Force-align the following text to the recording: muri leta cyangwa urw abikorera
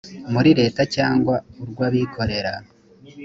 muri 0.33 0.49
leta 0.59 0.81
cyangwa 0.95 1.35
urw 1.61 1.79
abikorera 1.87 2.53